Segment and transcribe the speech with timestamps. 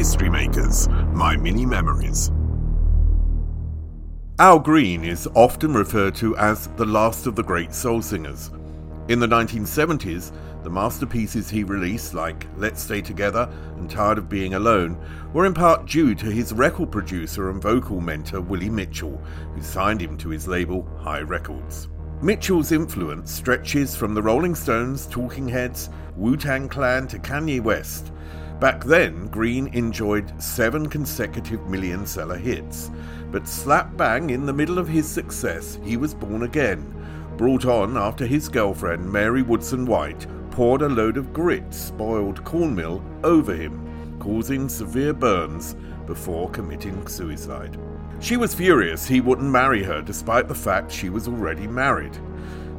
[0.00, 2.30] History Makers, My Mini Memories.
[4.38, 8.50] Al Green is often referred to as the last of the great soul singers.
[9.08, 10.32] In the 1970s,
[10.62, 14.96] the masterpieces he released, like Let's Stay Together and Tired of Being Alone,
[15.34, 19.18] were in part due to his record producer and vocal mentor Willie Mitchell,
[19.54, 21.88] who signed him to his label Hi Records.
[22.22, 28.12] Mitchell's influence stretches from the Rolling Stones, Talking Heads, Wu Tang Clan to Kanye West.
[28.60, 32.90] Back then, Green enjoyed seven consecutive million seller hits,
[33.32, 36.84] but slap bang in the middle of his success, he was born again,
[37.38, 43.02] brought on after his girlfriend Mary Woodson White poured a load of grit spoiled cornmeal
[43.24, 45.74] over him, causing severe burns
[46.06, 47.78] before committing suicide.
[48.20, 52.18] She was furious he wouldn't marry her despite the fact she was already married.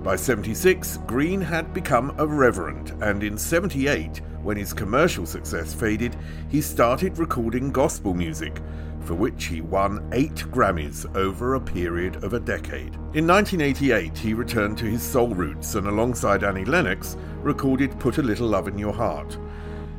[0.04, 6.16] By 76, Green had become a reverend, and in 78, when his commercial success faded,
[6.50, 8.60] he started recording gospel music,
[9.02, 12.96] for which he won eight Grammys over a period of a decade.
[13.14, 18.24] In 1988, he returned to his soul roots and, alongside Annie Lennox, recorded Put a
[18.24, 19.38] Little Love in Your Heart.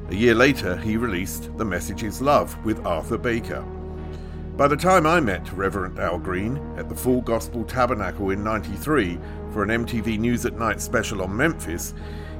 [0.09, 3.65] A year later, he released The Message is Love with Arthur Baker.
[4.57, 9.19] By the time I met Reverend Al Green at the Full Gospel Tabernacle in 93
[9.51, 11.95] for an MTV News at Night special on Memphis,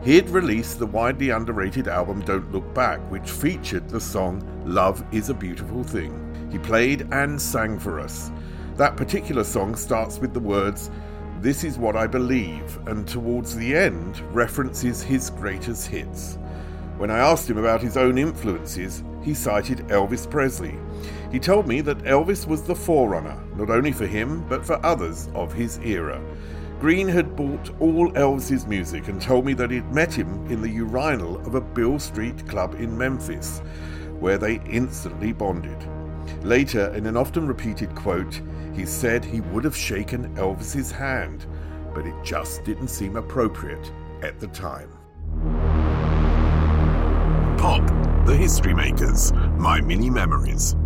[0.05, 5.03] he had released the widely underrated album Don't Look Back, which featured the song Love
[5.11, 6.51] is a Beautiful Thing.
[6.53, 8.31] He played and sang for us.
[8.77, 10.91] That particular song starts with the words,
[11.41, 16.37] This is what I believe, and towards the end references his greatest hits.
[17.03, 20.79] When I asked him about his own influences, he cited Elvis Presley.
[21.33, 25.29] He told me that Elvis was the forerunner, not only for him, but for others
[25.35, 26.23] of his era.
[26.79, 30.71] Green had bought all Elvis's music and told me that he'd met him in the
[30.71, 33.59] urinal of a Beale Street club in Memphis,
[34.21, 35.85] where they instantly bonded.
[36.45, 38.41] Later, in an often repeated quote,
[38.75, 41.47] he said he would have shaken Elvis's hand,
[41.95, 43.91] but it just didn't seem appropriate
[44.23, 44.89] at the time.
[48.27, 50.77] The History Makers, My Mini Memories.